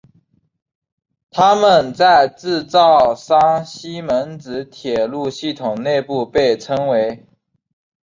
[1.29, 7.23] 它们在制造商西门子铁路系统内部被称为。